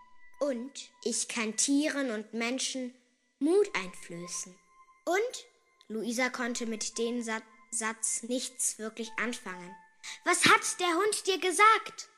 Und 0.40 0.72
ich 1.04 1.28
kann 1.28 1.54
Tieren 1.56 2.10
und 2.10 2.32
Menschen 2.32 2.94
Mut 3.38 3.68
einflößen. 3.74 4.58
Und 5.04 5.46
Luisa 5.88 6.30
konnte 6.30 6.64
mit 6.64 6.96
dem 6.96 7.22
Satz 7.22 8.22
nichts 8.22 8.78
wirklich 8.78 9.10
anfangen. 9.18 9.76
Was 10.24 10.46
hat 10.46 10.80
der 10.80 10.94
Hund 10.94 11.26
dir 11.26 11.38
gesagt? 11.38 12.08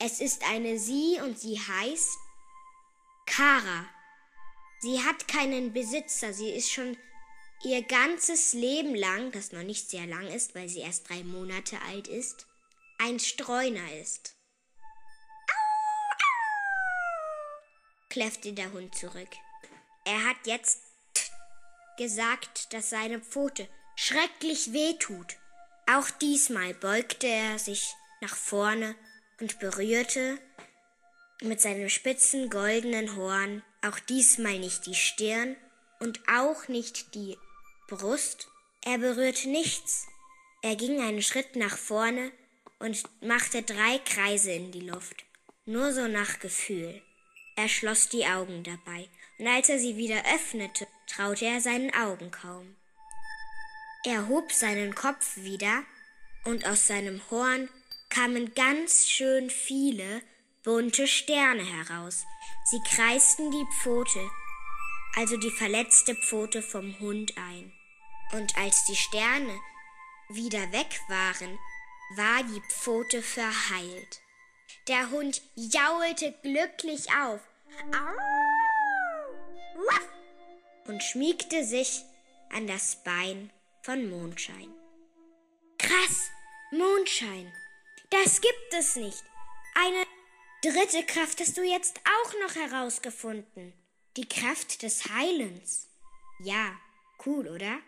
Es 0.00 0.20
ist 0.20 0.46
eine 0.46 0.78
Sie 0.78 1.18
und 1.22 1.38
sie 1.38 1.58
heißt 1.58 2.18
Kara. 3.24 3.88
Sie 4.80 5.02
hat 5.02 5.28
keinen 5.28 5.72
Besitzer. 5.72 6.34
Sie 6.34 6.50
ist 6.50 6.70
schon 6.70 6.98
ihr 7.64 7.80
ganzes 7.80 8.52
Leben 8.52 8.94
lang, 8.94 9.32
das 9.32 9.52
noch 9.52 9.62
nicht 9.62 9.88
sehr 9.88 10.06
lang 10.06 10.26
ist, 10.26 10.54
weil 10.54 10.68
sie 10.68 10.80
erst 10.80 11.08
drei 11.08 11.24
Monate 11.24 11.80
alt 11.88 12.06
ist, 12.06 12.46
ein 12.98 13.18
Streuner 13.18 14.00
ist. 14.00 14.36
kläffte 18.16 18.54
der 18.54 18.72
Hund 18.72 18.94
zurück. 18.94 19.28
Er 20.06 20.24
hat 20.24 20.38
jetzt 20.46 20.80
gesagt, 21.98 22.72
dass 22.72 22.88
seine 22.88 23.20
Pfote 23.20 23.68
schrecklich 23.94 24.72
wehtut. 24.72 25.36
Auch 25.86 26.08
diesmal 26.08 26.72
beugte 26.72 27.26
er 27.26 27.58
sich 27.58 27.94
nach 28.22 28.34
vorne 28.34 28.94
und 29.38 29.58
berührte 29.58 30.38
mit 31.42 31.60
seinem 31.60 31.90
spitzen 31.90 32.48
goldenen 32.48 33.16
Horn 33.16 33.62
auch 33.82 33.98
diesmal 33.98 34.58
nicht 34.60 34.86
die 34.86 34.94
Stirn 34.94 35.54
und 36.00 36.18
auch 36.26 36.68
nicht 36.68 37.14
die 37.14 37.36
Brust. 37.86 38.48
Er 38.82 38.96
berührte 38.96 39.50
nichts. 39.50 40.06
Er 40.62 40.74
ging 40.74 41.02
einen 41.02 41.20
Schritt 41.20 41.54
nach 41.54 41.76
vorne 41.76 42.32
und 42.78 43.02
machte 43.20 43.62
drei 43.62 43.98
Kreise 44.04 44.52
in 44.52 44.72
die 44.72 44.80
Luft, 44.80 45.24
nur 45.64 45.92
so 45.92 46.06
nach 46.06 46.38
Gefühl. 46.38 47.02
Er 47.56 47.68
schloss 47.68 48.08
die 48.08 48.26
Augen 48.26 48.62
dabei, 48.64 49.08
und 49.38 49.46
als 49.46 49.68
er 49.68 49.78
sie 49.78 49.96
wieder 49.96 50.22
öffnete, 50.34 50.86
traute 51.06 51.46
er 51.46 51.60
seinen 51.60 51.94
Augen 51.94 52.30
kaum. 52.30 52.76
Er 54.04 54.28
hob 54.28 54.52
seinen 54.52 54.94
Kopf 54.94 55.36
wieder, 55.36 55.84
und 56.44 56.66
aus 56.66 56.86
seinem 56.86 57.20
Horn 57.30 57.68
kamen 58.08 58.54
ganz 58.54 59.08
schön 59.08 59.50
viele 59.50 60.22
bunte 60.62 61.06
Sterne 61.06 61.64
heraus. 61.64 62.24
Sie 62.64 62.80
kreisten 62.80 63.50
die 63.50 63.66
Pfote, 63.78 64.20
also 65.14 65.36
die 65.36 65.50
verletzte 65.50 66.14
Pfote 66.14 66.62
vom 66.62 66.98
Hund 67.00 67.32
ein. 67.36 67.72
Und 68.32 68.56
als 68.58 68.84
die 68.84 68.96
Sterne 68.96 69.58
wieder 70.28 70.72
weg 70.72 71.00
waren, 71.08 71.58
war 72.14 72.42
die 72.44 72.62
Pfote 72.70 73.22
verheilt. 73.22 74.20
Der 74.88 75.10
Hund 75.10 75.42
jaulte 75.54 76.32
glücklich 76.42 77.06
auf 77.12 77.40
und 80.86 81.02
schmiegte 81.02 81.64
sich 81.64 82.04
an 82.50 82.66
das 82.66 83.02
Bein 83.02 83.50
von 83.82 84.08
Mondschein. 84.08 84.72
Krass, 85.78 86.30
Mondschein, 86.70 87.52
das 88.10 88.40
gibt 88.40 88.72
es 88.72 88.96
nicht. 88.96 89.24
Eine 89.74 90.04
dritte 90.62 91.04
Kraft 91.04 91.40
hast 91.40 91.56
du 91.56 91.62
jetzt 91.62 92.00
auch 92.04 92.32
noch 92.40 92.54
herausgefunden. 92.54 93.72
Die 94.16 94.28
Kraft 94.28 94.82
des 94.82 95.08
Heilens. 95.10 95.88
Ja, 96.38 96.78
cool, 97.26 97.48
oder? 97.48 97.78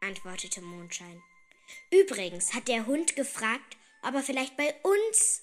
antwortete 0.00 0.60
Mondschein. 0.60 1.22
Übrigens 1.90 2.54
hat 2.54 2.68
der 2.68 2.86
Hund 2.86 3.16
gefragt, 3.16 3.76
ob 4.02 4.14
er 4.14 4.22
vielleicht 4.22 4.56
bei 4.56 4.74
uns 4.82 5.42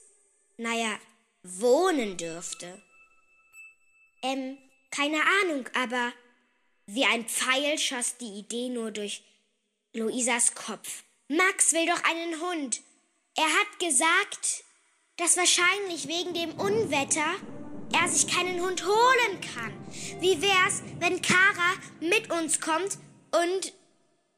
naja, 0.57 0.99
wohnen 1.43 2.17
dürfte. 2.17 2.81
Ähm, 4.21 4.57
keine 4.91 5.21
Ahnung, 5.41 5.67
aber 5.73 6.13
wie 6.85 7.05
ein 7.05 7.27
Pfeil 7.27 7.77
schoss 7.77 8.17
die 8.17 8.39
Idee 8.39 8.69
nur 8.69 8.91
durch 8.91 9.23
Luisas 9.93 10.55
Kopf. 10.55 11.03
Max 11.27 11.73
will 11.73 11.85
doch 11.85 12.03
einen 12.03 12.39
Hund. 12.41 12.81
Er 13.35 13.45
hat 13.45 13.79
gesagt, 13.79 14.63
dass 15.17 15.37
wahrscheinlich 15.37 16.07
wegen 16.07 16.33
dem 16.33 16.51
Unwetter 16.59 17.35
er 17.93 18.09
sich 18.09 18.27
keinen 18.27 18.61
Hund 18.61 18.85
holen 18.85 19.41
kann. 19.53 19.73
Wie 20.19 20.41
wär's, 20.41 20.81
wenn 20.99 21.21
Kara 21.21 21.73
mit 21.99 22.31
uns 22.31 22.59
kommt 22.59 22.97
und, 23.31 23.73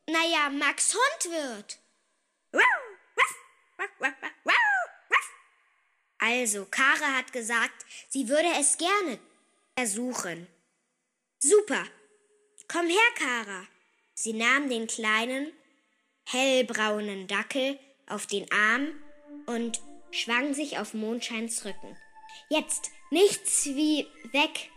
naja, 0.08 0.50
Max 0.50 0.94
Hund 0.94 1.32
wird? 1.32 1.80
Also, 6.18 6.66
Kara 6.66 7.18
hat 7.18 7.34
gesagt, 7.34 7.86
sie 8.10 8.28
würde 8.28 8.50
es 8.60 8.78
gerne 8.78 9.20
ersuchen. 9.76 10.48
Super. 11.40 11.84
Komm 12.68 12.88
her, 12.88 13.12
Kara. 13.16 13.68
Sie 14.16 14.34
nahm 14.34 14.70
den 14.70 14.88
kleinen, 14.88 15.52
hellbraunen 16.26 17.28
Dackel 17.28 17.78
auf 18.08 18.26
den 18.26 18.52
Arm 18.52 18.88
und 19.46 19.82
schwang 20.10 20.54
sich 20.54 20.80
auf 20.80 20.94
Mondscheins 20.94 21.64
Rücken. 21.66 21.96
Jetzt 22.50 22.90
nichts 23.12 23.66
wie 23.68 24.08
weg. 24.32 24.72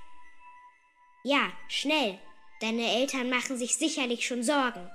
Ja, 1.25 1.53
schnell. 1.69 2.19
Deine 2.61 2.93
Eltern 2.93 3.31
machen 3.31 3.57
sich 3.57 3.77
sicherlich 3.77 4.27
schon 4.27 4.43
Sorgen. 4.43 4.91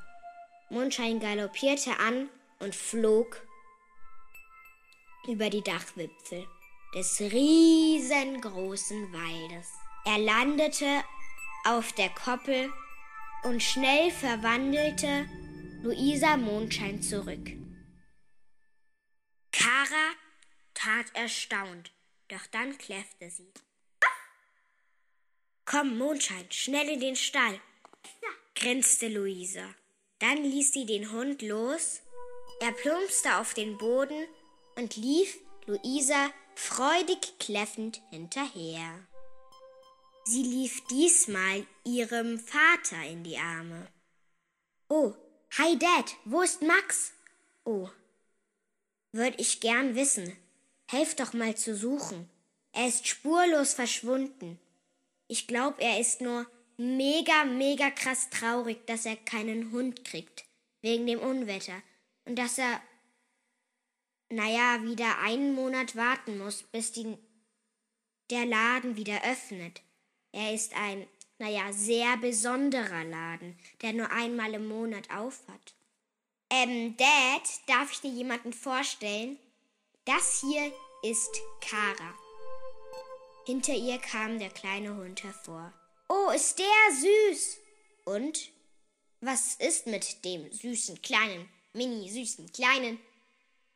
Mondschein 0.70 1.20
galoppierte 1.20 1.98
an 2.00 2.30
und 2.60 2.76
flog 2.76 3.46
über 5.28 5.50
die 5.50 5.62
Dachwipfel 5.62 6.48
des 6.96 7.20
riesengroßen 7.20 9.14
Waldes. 9.14 9.68
Er 10.06 10.18
landete 10.20 11.04
auf 11.66 11.94
der 11.94 12.10
Koppel 12.10 12.72
und 13.44 13.62
schnell 13.62 14.12
verwandelte 14.12 15.28
Luisa 15.82 16.38
Mondschein 16.38 17.02
zurück. 17.02 17.52
Kara 19.52 20.12
tat 20.74 21.08
erstaunt, 21.14 21.92
doch 22.28 22.46
dann 22.48 22.78
kläffte 22.78 23.30
sie. 23.30 23.52
Komm, 25.66 25.98
Mondschein, 25.98 26.46
schnell 26.52 26.90
in 26.90 27.00
den 27.00 27.16
Stall, 27.16 27.60
grinste 28.56 29.08
Luisa. 29.08 29.74
Dann 30.20 30.44
ließ 30.44 30.72
sie 30.72 30.86
den 30.86 31.12
Hund 31.12 31.42
los, 31.42 32.02
er 32.60 32.72
plumpste 32.72 33.38
auf 33.38 33.54
den 33.54 33.78
Boden 33.78 34.28
und 34.76 34.96
lief 34.96 35.38
Luisa 35.66 36.30
freudig 36.56 37.38
kläffend 37.40 38.02
hinterher. 38.10 39.00
Sie 40.26 40.44
lief 40.44 40.86
diesmal 40.88 41.66
ihrem 41.84 42.40
Vater 42.40 43.04
in 43.04 43.24
die 43.24 43.38
Arme. 43.38 43.88
Oh, 44.88 45.14
hi 45.58 45.78
Dad, 45.78 46.16
wo 46.26 46.42
ist 46.42 46.62
Max? 46.62 47.12
Oh, 47.66 47.90
würd 49.12 49.40
ich 49.40 49.60
gern 49.60 49.96
wissen. 49.96 50.38
Helf 50.88 51.16
doch 51.16 51.34
mal 51.34 51.56
zu 51.56 51.76
suchen. 51.76 52.30
Er 52.72 52.88
ist 52.88 53.08
spurlos 53.08 53.74
verschwunden. 53.74 54.60
Ich 55.28 55.48
glaub, 55.48 55.80
er 55.80 56.00
ist 56.00 56.22
nur 56.22 56.46
mega, 56.78 57.46
mega 57.46 57.90
krass 57.92 58.30
traurig, 58.30 58.86
dass 58.88 59.06
er 59.06 59.16
keinen 59.16 59.72
Hund 59.72 60.04
kriegt, 60.06 60.46
wegen 60.82 61.08
dem 61.08 61.20
Unwetter. 61.20 61.82
Und 62.26 62.38
dass 62.38 62.58
er, 62.58 62.82
naja, 64.30 64.82
wieder 64.84 65.20
einen 65.20 65.54
Monat 65.54 65.96
warten 65.96 66.38
muss, 66.38 66.64
bis 66.64 66.92
die, 66.92 67.18
der 68.30 68.46
Laden 68.46 68.96
wieder 68.96 69.24
öffnet. 69.24 69.82
Er 70.32 70.54
ist 70.54 70.76
ein, 70.76 71.08
naja, 71.38 71.72
sehr 71.74 72.18
besonderer 72.18 73.04
Laden, 73.04 73.58
der 73.82 73.94
nur 73.94 74.10
einmal 74.12 74.54
im 74.54 74.68
Monat 74.68 75.10
aufhat. 75.12 75.74
Ähm, 76.50 76.96
Dad, 76.98 77.50
darf 77.68 77.92
ich 77.92 78.02
dir 78.02 78.12
jemanden 78.12 78.54
vorstellen? 78.54 79.38
Das 80.06 80.42
hier 80.42 80.72
ist 81.02 81.42
Kara. 81.62 82.14
Hinter 83.46 83.74
ihr 83.74 83.98
kam 83.98 84.40
der 84.40 84.50
kleine 84.50 84.96
Hund 84.96 85.24
hervor. 85.24 85.74
Oh, 86.16 86.30
ist 86.30 86.60
der 86.60 86.66
süß! 86.92 87.58
Und? 88.06 88.52
Was 89.22 89.56
ist 89.56 89.88
mit 89.88 90.24
dem 90.24 90.52
süßen 90.52 91.02
kleinen, 91.02 91.50
mini 91.74 92.08
süßen 92.08 92.52
kleinen, 92.52 93.00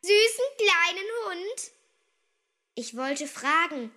süßen 0.02 0.44
kleinen 0.56 1.08
Hund? 1.24 1.70
Ich 2.76 2.96
wollte 2.96 3.26
fragen, 3.26 3.90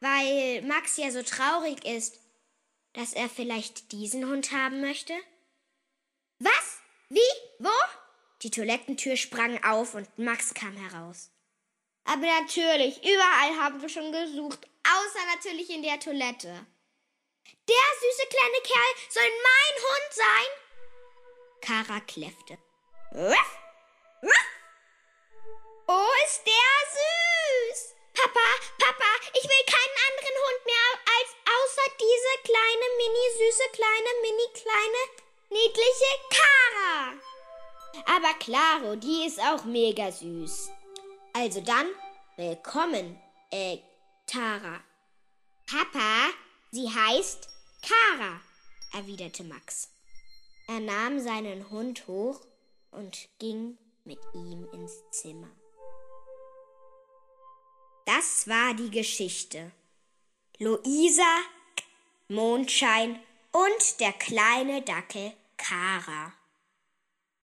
weil 0.00 0.62
Max 0.62 0.96
ja 0.96 1.12
so 1.12 1.22
traurig 1.22 1.84
ist, 1.84 2.18
dass 2.94 3.12
er 3.12 3.28
vielleicht 3.28 3.92
diesen 3.92 4.26
Hund 4.26 4.50
haben 4.50 4.80
möchte? 4.80 5.14
Was? 6.40 6.78
Wie? 7.10 7.20
Wo? 7.60 7.70
Die 8.42 8.50
Toilettentür 8.50 9.14
sprang 9.16 9.62
auf 9.62 9.94
und 9.94 10.18
Max 10.18 10.52
kam 10.52 10.76
heraus. 10.76 11.30
Aber 12.02 12.26
natürlich, 12.40 12.98
überall 13.04 13.56
haben 13.60 13.80
wir 13.80 13.88
schon 13.88 14.10
gesucht, 14.10 14.66
außer 14.82 15.26
natürlich 15.36 15.70
in 15.70 15.82
der 15.82 16.00
Toilette. 16.00 16.66
Der 17.68 17.88
süße 18.00 18.26
kleine 18.28 18.60
Kerl 18.62 18.92
soll 19.08 19.30
mein 19.42 19.74
Hund 19.84 20.12
sein? 20.12 20.50
Kara 21.60 22.00
kläffte. 22.00 22.58
Ruff, 23.12 23.58
ruff. 24.22 24.48
Oh, 25.86 26.10
ist 26.26 26.42
der 26.46 26.74
süß! 26.96 27.94
Papa, 28.14 28.46
Papa, 28.78 29.10
ich 29.34 29.44
will 29.44 29.64
keinen 29.66 29.96
anderen 30.08 30.36
Hund 30.44 30.64
mehr 30.66 30.90
als 31.16 31.30
außer 31.56 31.88
diese 32.00 32.34
kleine, 32.44 32.86
mini 32.96 33.26
süße, 33.38 33.68
kleine, 33.72 34.10
mini 34.22 34.48
kleine, 34.54 35.02
niedliche 35.50 36.12
Kara. 36.30 37.14
Aber 38.16 38.34
Claro, 38.38 38.96
die 38.96 39.26
ist 39.26 39.40
auch 39.40 39.64
mega 39.64 40.10
süß. 40.12 40.70
Also 41.32 41.60
dann, 41.60 41.88
willkommen, 42.36 43.20
äh, 43.50 43.78
Tara. 44.26 44.80
Papa, 45.66 46.30
sie 46.74 46.90
heißt 46.90 47.48
Kara, 47.82 48.40
erwiderte 48.92 49.44
Max. 49.44 49.90
Er 50.66 50.80
nahm 50.80 51.20
seinen 51.20 51.70
Hund 51.70 52.06
hoch 52.08 52.40
und 52.90 53.28
ging 53.38 53.78
mit 54.04 54.18
ihm 54.34 54.66
ins 54.72 54.92
Zimmer. 55.10 55.50
Das 58.06 58.48
war 58.48 58.74
die 58.74 58.90
Geschichte. 58.90 59.70
Luisa, 60.58 61.38
Mondschein 62.28 63.20
und 63.52 64.00
der 64.00 64.12
kleine 64.12 64.82
Dackel 64.82 65.32
Kara. 65.56 66.32